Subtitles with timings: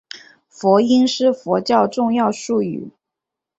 [0.47, 2.89] 佛音是佛教重要术语。